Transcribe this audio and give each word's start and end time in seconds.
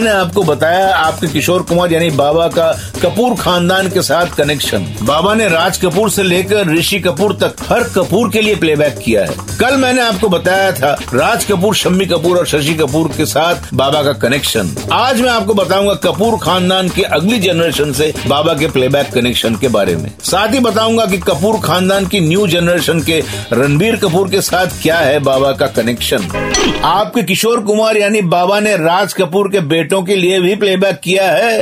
मैंने 0.00 0.12
आपको 0.12 0.42
बताया 0.42 0.86
आपके 0.96 1.26
किशोर 1.28 1.62
कुमार 1.62 1.92
यानी 1.92 2.10
बाबा 2.10 2.46
का 2.48 2.66
कपूर 3.02 3.34
खानदान 3.36 3.88
के 3.88 4.02
साथ 4.02 4.34
कनेक्शन 4.36 4.84
बाबा 5.02 5.34
ने 5.34 5.48
राज 5.48 5.78
कपूर 5.78 6.10
से 6.10 6.22
लेकर 6.22 6.68
ऋषि 6.68 7.00
कपूर 7.00 7.32
तक 7.42 7.56
हर 7.68 7.82
कपूर 7.96 8.30
के 8.30 8.42
लिए 8.42 8.54
प्लेबैक 8.56 8.96
किया 8.98 9.24
है। 9.24 9.34
कल 9.60 9.76
मैंने 9.76 10.02
आपको 10.02 10.28
बताया 10.28 10.70
था 10.72 10.92
राज 11.14 11.44
कपूर, 11.44 11.74
शम्मी 11.74 12.06
कपूर 12.06 12.38
और 12.38 12.46
शशि 12.46 12.74
कपूर 12.74 13.08
के 13.16 13.26
साथ 13.26 13.68
बाबा 13.74 14.02
का 14.02 14.12
कनेक्शन 14.22 14.74
आज 14.92 15.20
मैं 15.20 15.30
आपको 15.30 15.54
बताऊँगा 15.54 15.94
कपूर 16.04 16.38
खानदान 16.42 16.88
के 16.88 17.02
अगली 17.18 17.38
जनरेशन 17.38 17.92
से 17.92 18.12
बाबा 18.26 18.54
के 18.54 18.68
प्लेबैक 18.68 19.12
कनेक्शन 19.14 19.56
के 19.56 19.68
बारे 19.68 19.96
में। 19.96 20.10
साथ 20.22 20.54
ही 20.54 20.60
बताऊँगा 20.60 21.06
कि 21.06 21.18
कपूर 21.28 21.60
खानदान 21.64 22.06
की 22.06 22.20
न्यू 22.20 22.46
जनरेशन 22.46 23.00
के 23.02 23.22
रणबीर 23.52 23.96
कपूर 23.96 24.30
के 24.30 24.40
साथ 24.42 24.82
क्या 24.82 24.98
है 24.98 25.18
बाबा 25.20 25.52
का 25.52 25.66
कनेक्शन 25.78 26.49
आपके 26.84 27.22
किशोर 27.22 27.60
कुमार 27.60 27.96
यानी 27.96 28.20
बाबा 28.22 28.60
ने 28.60 28.76
राज 28.76 29.12
कपूर 29.12 29.48
के 29.48 29.60
बेटों 29.60 30.02
के 30.02 30.16
लिए 30.16 30.40
भी 30.40 30.54
प्लेबैक 30.56 31.00
किया 31.04 31.30
है। 31.30 31.58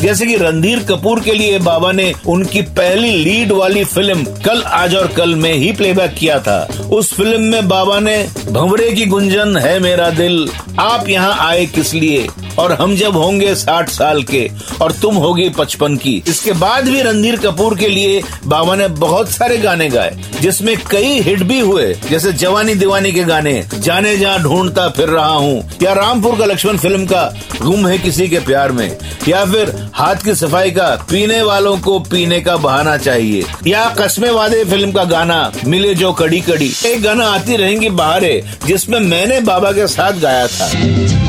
जैसे 0.00 0.26
कि 0.26 0.36
रणधीर 0.36 0.78
कपूर 0.78 1.20
के 1.20 1.32
लिए 1.32 1.58
बाबा 1.58 1.92
ने 1.92 2.12
उनकी 2.26 2.62
पहली 2.62 3.10
लीड 3.10 3.52
वाली 3.52 3.84
फ़िल्म 3.84 4.24
कल, 4.24 4.62
आज 4.62 4.94
और 4.94 5.06
कल 5.06 5.34
में 5.34 5.54
ही 5.54 5.72
प्लेबैक 5.72 6.14
किया 6.14 6.38
था। 6.40 6.68
उस 6.92 7.14
फ़िल्म 7.14 7.42
में 7.42 7.68
बाबा 7.68 8.00
ने, 8.00 8.28
भंवरे 8.50 8.92
की 8.92 9.06
गुंजन 9.06 9.56
है 9.56 9.80
मेरा 9.80 10.10
दिल, 10.10 10.48
आप 10.78 11.08
यहाँ 11.08 11.36
आए 11.40 11.66
किस 11.66 11.94
लिए? 11.94 12.26
और 12.58 12.72
हम 12.72 12.96
जब 12.96 13.16
होंगे 13.16 13.54
साठ 13.54 13.88
साल 13.88 14.22
के, 14.22 14.50
और 14.82 14.92
तुम 14.92 15.14
होगी 15.14 15.48
पचपन 15.48 15.96
की। 15.96 16.22
इसके 16.28 16.52
बाद 16.52 16.84
भी 16.84 17.02
रणधीर 17.02 17.36
कपूर 17.36 17.78
के 17.78 17.88
लिए 17.88 18.22
बाबा 18.46 18.76
ने 18.76 18.88
बहुत 18.88 19.30
सारे 19.30 19.58
गाने 19.58 19.88
गाए, 19.88 20.18
जिसमें 20.40 20.76
कई 20.90 21.20
हिट 21.20 21.42
भी 21.42 21.60
हुए। 21.60 21.94
जैसे 22.10 22.32
जवानी 22.32 22.74
दीवानी 22.74 23.12
के 23.12 23.24
गाने, 23.24 23.64
जाने 23.78 24.16
जहाँ 24.16 24.42
ढूंढता 24.42 24.88
फिर 24.88 25.08
रहा 25.08 25.34
हूँ। 25.34 25.70
या 25.82 25.92
रामपुर 25.92 26.38
का 26.38 26.44
लक्ष्मण 26.44 26.76
फ़िल्म 26.76 27.06
का, 27.06 27.34
गुम 27.62 27.86
है 27.86 27.98
किसी 27.98 28.28
के 28.28 28.38
प्यार 28.38 28.72
में? 28.72 28.96
या 29.28 29.44
फिर 29.44 29.85
हाथ 29.94 30.16
की 30.16 30.34
सफ़ाई 30.34 30.70
का, 30.70 30.88
पीने 31.10 31.40
वालों 31.42 31.76
को 31.78 31.98
पीने 32.00 32.40
का 32.40 32.56
बहाना 32.56 32.96
चाहिए। 32.96 33.44
या 33.66 33.84
कस्मे 33.90 34.30
वादे 34.30 34.64
फ़िल्म 34.64 34.92
का 34.92 35.04
गाना, 35.04 35.52
मिले 35.64 35.94
जो 35.94 36.12
कड़ी 36.12 36.40
कड़ी 36.40 36.72
एक 36.86 37.02
गाना 37.02 37.26
आती 37.26 37.56
रहेंगी 37.56 37.88
बहारे 37.90 38.42
जिसमें 38.66 38.98
मैंने 39.00 39.40
बाबा 39.40 39.72
के 39.72 39.86
साथ 39.88 40.20
गाया 40.20 40.46
था। 40.46 40.68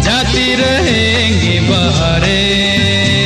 जाती 0.01 0.53
रहेंगी 0.55 1.59
बहारें 1.69 3.16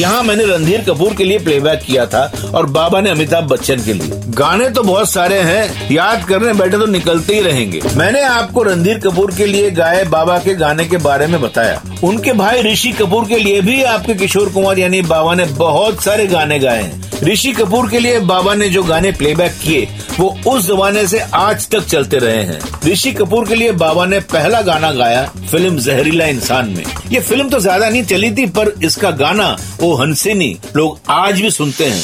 यहाँ 0.00 0.22
मैंने 0.22 0.44
रणधीर 0.46 0.80
कपूर 0.80 1.14
के 1.14 1.24
लिए 1.24 1.38
प्लेबैक 1.38 1.80
किया 1.80 2.04
था 2.06 2.20
और 2.54 2.66
बाबा 2.68 3.00
ने 3.00 3.10
अमिताभ 3.10 3.48
बच्चन 3.48 3.82
के 3.84 3.92
लिए। 3.92 4.20
गाने 4.30 4.68
तो 4.70 4.82
बहुत 4.82 5.10
सारे 5.10 5.40
हैं, 5.40 5.90
याद 5.92 6.24
करने 6.24 6.52
बैठे 6.54 6.78
तो 6.78 6.86
निकलते 6.86 7.34
ही 7.34 7.40
रहेंगे। 7.40 7.80
मैंने 7.96 8.22
आपको 8.22 8.62
रणधीर 8.62 8.98
कपूर 8.98 9.34
के 9.34 9.46
लिए 9.46 9.70
गाए 9.72 10.04
बाबा 10.06 10.38
के 10.38 10.54
गाने 10.54 10.84
के 10.84 10.96
बारे 10.98 11.26
में 11.26 11.40
बताया। 11.40 11.82
उनके 12.04 12.32
भाई 12.32 12.62
ऋषि 12.62 12.92
कपूर 12.92 13.24
के 13.24 13.38
लिए 13.38 13.60
भी 13.60 13.82
आपके 13.84 14.14
किशोर 14.14 14.48
कुमार 14.48 14.78
यानी 14.78 15.02
बाबा 15.04 15.34
ने 15.34 15.44
बहुत 15.58 16.02
सारे 16.02 16.26
गाने 16.26 16.58
गाए 16.58 16.82
हैं। 16.82 17.09
ऋषि 17.24 17.52
कपूर 17.52 17.88
के 17.90 17.98
लिए 17.98 18.18
बाबा 18.20 18.54
ने 18.54 18.68
जो 18.68 18.82
गाने 18.82 19.10
प्लेबैक 19.12 19.52
किए 19.62 19.88
वो 20.18 20.28
उस 20.46 20.66
जमाने 20.66 21.06
से 21.08 21.18
आज 21.34 21.68
तक 21.70 21.84
चलते 21.84 22.18
रहे 22.18 22.42
हैं। 22.44 22.60
ऋषि 22.86 23.12
कपूर 23.12 23.48
के 23.48 23.54
लिए 23.54 23.72
बाबा 23.72 24.06
ने 24.06 24.20
पहला 24.32 24.60
गाना 24.62 24.92
गाया 24.92 25.24
फ़िल्म 25.50 25.78
जहरीला 25.78 26.26
इंसान 26.26 26.70
में। 26.70 26.84
ये 27.12 27.20
फ़िल्म 27.20 27.48
तो 27.48 27.60
ज़्यादा 27.60 27.88
नहीं 27.88 28.02
चली 28.04 28.30
थी 28.30 28.46
पर 28.48 28.72
इसका 28.84 29.10
गाना 29.16 29.48
वो 29.80 29.94
हंसिनी 29.96 30.56
लोग 30.76 30.98
आज 31.10 31.40
भी 31.40 31.50
सुनते 31.50 31.84
हैं। 31.84 32.02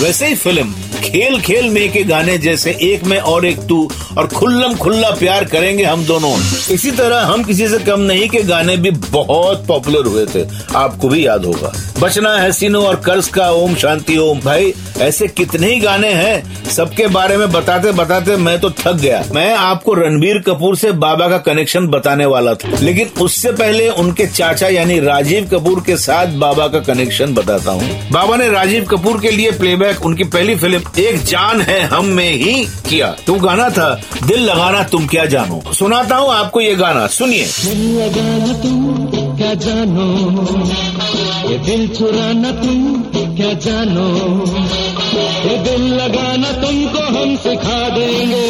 वैसे 0.00 0.26
ही 0.26 0.34
फ़िल्म 0.34 0.74
खेल 0.98 1.40
खेल 1.40 1.68
में 1.70 1.92
के 1.92 2.02
गाने 2.02 2.38
जैसे 2.38 2.70
एक 2.82 3.04
में 3.04 3.18
और 3.18 3.46
एक 3.46 3.58
तू 3.58 3.90
और 4.18 4.26
खुल्लम 4.26 4.74
खुल्ला 4.74 5.10
प्यार 5.10 5.44
करेंगे 5.44 5.84
हम 5.84 6.04
दोनों। 6.04 6.32
इसी 6.74 6.90
तरह 6.90 7.20
हम 7.20 7.44
किसी 7.44 7.68
से 7.68 7.78
कम 7.78 8.00
नहीं 8.00 8.28
के 8.28 8.42
गाने 8.42 8.76
भी 8.76 8.90
बहुत 8.90 9.66
पॉपुलर 9.66 10.06
हुए 10.06 10.26
थे। 10.26 10.44
आपको 10.76 11.08
भी 11.08 11.26
याद 11.26 11.44
होगा। 11.44 11.72
बचना 12.00 12.36
है 12.36 12.52
सीनो 12.52 12.80
और 12.80 12.96
कर्ज 12.96 13.28
का 13.28 13.50
ओम 13.50 13.74
शांति 13.74 14.16
ओम। 14.16 14.40
भाई, 14.40 14.74
ऐसे 15.00 15.26
कितने 15.28 15.66
ही 15.66 15.80
गाने 15.80 16.12
हैं, 16.12 16.64
सबके 16.64 17.06
बारे 17.06 17.36
में 17.36 17.50
बताते 17.52 17.92
बताते 17.92 18.36
मैं 18.36 18.58
तो 18.60 18.70
थक 18.70 18.92
गया। 18.92 19.24
मैं 19.34 19.52
आपको 19.54 19.94
रणबीर 19.94 20.38
कपूर 20.38 20.76
से 20.76 20.92
बाबा 20.92 21.28
का 21.28 21.38
कनेक्शन 21.38 21.86
बताने 21.86 22.26
वाला 22.26 22.54
था। 22.54 22.78
लेकिन 22.80 23.10
उससे 23.20 23.52
पहले 23.52 23.88
उनके 23.88 24.26
चाचा 24.26 24.68
यानी 24.68 25.00
राजीव 25.00 25.48
कपूर 25.52 25.82
के 25.86 25.96
साथ 25.96 26.26
बाबा 26.26 26.68
का 26.68 26.78
कनेक्शन 26.78 27.34
बताता 27.34 27.70
हूँ। 27.70 28.10
बाबा 28.12 28.36
ने 28.36 28.48
राजीव 28.48 28.84
कपूर 28.84 29.20
के 29.20 29.30
लिए 29.30 29.50
प्लेबैक 29.50 30.06
उनकी 30.06 30.24
पहली 30.24 30.54
फ़िल्म 30.54 30.80
एक 30.98 31.22
जान 31.24 31.60
है 31.60 31.80
हम 31.88 32.06
में 32.16 32.32
ही 32.32 32.64
किया। 32.88 33.10
तो 33.26 33.34
गाना 33.40 33.68
था 33.70 33.88
दिल 34.26 34.42
लगाना 34.44 34.82
तुम 34.84 35.06
क्या 35.06 35.24
जानो। 35.26 35.62
सुनाता 35.74 36.16
हूँ 36.16 36.32
आपको 36.34 36.60
ये 36.60 36.74
गाना 36.74 37.06
सुनिए। 37.06 37.46
दिल 37.64 37.80
लगाना 37.98 38.52
तुम 38.62 39.36
क्या 39.38 39.54
जानो? 39.56 40.06
ये 41.50 41.58
दिल 41.58 41.86
चुराना 41.88 42.50
तुम 42.52 43.02
क्या 43.36 43.52
जानो? 43.66 44.06
ये 45.44 45.56
दिल 45.64 45.82
लगाना 45.94 46.52
तुमको 46.62 47.02
हम 47.08 47.36
सिखा 47.36 47.88
देंगे। 47.88 48.46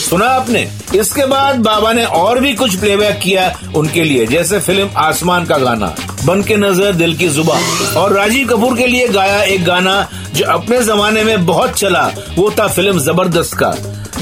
सुना 0.00 0.26
आपने? 0.26 0.68
इसके 0.94 1.26
बाद 1.26 1.58
बाबा 1.62 1.92
ने 1.92 2.04
और 2.04 2.40
भी 2.40 2.52
कुछ 2.54 2.74
प्लेबैक 2.76 3.18
किया 3.18 3.52
उनके 3.76 4.04
लिए 4.04 4.26
जैसे 4.26 4.58
फ़िल्म 4.60 4.88
आसमान 4.98 5.44
का 5.44 5.58
गाना 5.58 5.94
बन 6.24 6.42
के 6.42 6.56
नज़र 6.56 6.92
दिल 6.94 7.16
की 7.16 7.28
जुबा 7.28 7.58
और 8.00 8.12
राजीव 8.12 8.48
कपूर 8.48 8.76
के 8.76 8.86
लिए 8.86 9.06
गाया 9.08 9.42
एक 9.44 9.64
गाना 9.64 9.96
जो 10.34 10.46
अपने 10.46 10.82
जमाने 10.82 11.24
में 11.24 11.46
बहुत 11.46 11.70
चला 11.70 12.10
वो 12.36 12.50
था 12.50 12.66
फ़िल्म 12.68 12.98
ज़बरदस्त 12.98 13.54
का। 13.62 13.70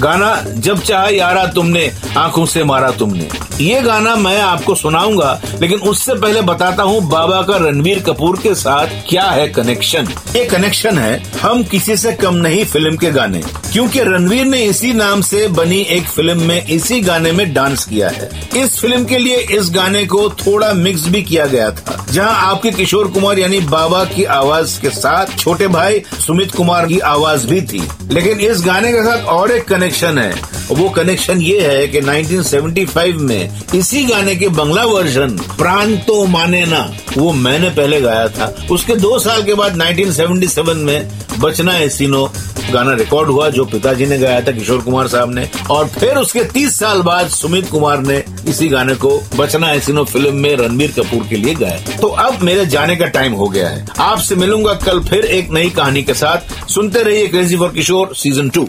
गाना 0.00 0.34
जब 0.56 0.80
चाहा 0.80 1.08
यारा 1.08 1.44
तुमने, 1.46 1.90
आँखों 2.16 2.44
से 2.46 2.64
मारा 2.64 2.90
तुमने। 2.92 3.28
ये 3.60 3.80
गाना 3.82 4.14
मैं 4.16 4.40
आपको 4.40 4.74
सुनाऊँगा, 4.74 5.40
लेकिन 5.60 5.78
उससे 5.80 6.14
पहले 6.14 6.42
बताता 6.42 6.82
हूँ 6.82 7.00
बाबा 7.08 7.40
का 7.42 7.56
रणवीर 7.58 7.98
कपूर 8.02 8.38
के 8.42 8.54
साथ 8.54 8.86
क्या 9.08 9.24
है 9.24 9.46
कनेक्शन 9.48 10.08
ये 10.36 10.44
कनेक्शन 10.44 10.98
है, 10.98 11.22
हम 11.40 11.62
किसी 11.64 11.96
से 11.96 12.12
कम 12.12 12.34
नहीं 12.36 12.64
फ़िल्म 12.64 12.96
के 12.96 13.10
गाने, 13.10 13.42
क्योंकि 13.72 14.00
रणवीर 14.02 14.44
ने 14.46 14.62
इसी 14.64 14.92
नाम 14.92 15.20
से 15.22 15.46
बनी 15.50 15.80
एक 15.90 16.06
फ़िल्म 16.06 16.42
में 16.42 16.66
इसी 16.66 17.00
गाने 17.00 17.32
में 17.32 17.52
डांस 17.54 17.84
किया 17.84 18.08
है। 18.10 18.30
इस 18.56 18.78
फ़िल्म 18.80 19.04
के 19.04 19.18
लिए 19.18 19.36
इस 19.58 19.70
गाने 19.70 20.04
को 20.06 20.28
थोड़ा 20.38 20.72
मिक्स 20.74 21.06
भी 21.08 21.22
किया 21.22 21.46
गया 21.46 21.70
था, 21.70 22.04
जहाँ 22.10 22.50
आपके 22.50 22.70
किशोर 22.70 23.08
कुमार 23.08 23.38
यानी 23.38 23.60
बाबा 23.68 24.04
की 24.06 24.24
आवाज़ 24.32 24.80
के 24.80 24.90
साथ 24.90 25.36
छोटे 25.38 25.68
भाई 25.68 26.02
सुमित 26.18 26.52
कुमार 26.52 26.86
की 26.86 26.98
आवाज़ 27.06 27.46
भी 27.46 27.60
थी। 27.62 27.82
लेकिन 28.12 28.40
इस 28.40 28.62
गाने 28.62 28.92
के 28.92 29.02
साथ 29.02 29.24
और 29.28 29.50
एक 29.52 29.64
कनेक्शन 29.64 29.88
है। 29.92 30.32
वो 30.70 30.88
कनेक्शन 30.88 31.40
ये 31.40 31.60
है 31.60 31.86
कि 31.88 32.00
1975 32.00 33.16
में 33.18 33.60
इसी 33.74 34.04
गाने 34.04 34.36
के 34.36 34.48
बंगला 34.48 34.84
वर्जन 34.84 35.36
प्राण 35.58 35.96
तो 35.96 36.24
माने 36.26 36.64
ना, 36.66 36.80
वो 37.18 37.32
मैंने 37.32 37.70
पहले 37.70 38.00
गाया 38.00 38.28
था। 38.28 38.54
उसके 38.70 38.96
दो 38.96 39.18
साल 39.18 39.42
के 39.42 39.54
बाद 39.54 39.76
1977 39.76 40.76
में 40.76 41.10
बचना 41.40 41.72
है 41.72 41.88
सीनो, 41.88 42.30
गाना 42.72 42.92
रिकॉर्ड 42.94 43.28
हुआ 43.28 43.48
जो 43.50 43.64
पिताजी 43.64 44.06
ने 44.06 44.18
गाया 44.18 44.40
था 44.40 44.52
किशोर 44.52 44.80
कुमार 44.80 45.08
साहब 45.08 45.34
ने। 45.34 45.48
और 45.70 45.86
फिर 45.88 46.16
उसके 46.16 46.44
30 46.44 46.78
साल 46.78 47.02
बाद 47.02 47.28
सुमित 47.28 47.68
कुमार 47.70 47.98
ने 47.98 48.22
इसी 48.48 48.68
गाने 48.68 48.94
को 48.94 49.22
बचना 49.36 49.66
है 49.66 49.80
सीनो 49.80 50.04
फ़िल्म 50.04 50.34
में 50.34 50.54
रणबीर 50.56 50.92
कपूर 50.98 51.26
के 51.28 51.36
लिए 51.36 51.54
गाया। 51.54 51.96
तो 52.00 52.08
अब 52.08 52.42
मेरे 52.42 52.66
जाने 52.66 52.96
का 52.96 53.06
टाइम 53.06 53.32
हो 53.32 53.48
गया 53.48 53.68
है। 53.68 53.86
आपसे 54.00 54.34
मिलूँगा 54.34 54.74
कल 54.74 55.00
फिर 55.00 55.24
एक 55.24 55.50
नई 55.50 55.70
कहानी 55.70 56.02
के 56.02 56.14
साथ। 56.14 56.68
सुनते 56.68 57.02
रहिए 57.02 57.26
crazy 57.26 57.56
for 57.56 57.68
Kishore 57.68 58.14
season 58.14 58.48
two 58.48 58.68